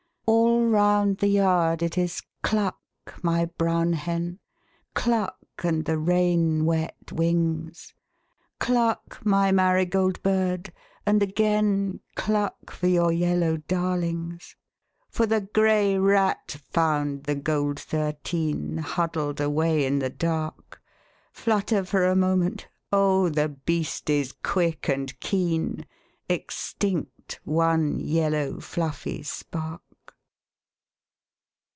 [0.27, 2.75] All round the yard it is cluck,
[3.21, 4.39] my brown hen,
[4.93, 7.93] Cluck, and the rain wet wings,
[8.57, 10.71] Cluck, my marigold bird,
[11.05, 14.55] and again Cluck for your yellow darlings.
[15.09, 20.81] For the grey rat found the gold thirteen Huddled away in the dark,
[21.33, 25.85] Flutter for a moment, oh the beast is quick and keen,
[26.29, 29.81] Extinct one yellow fluffy spark.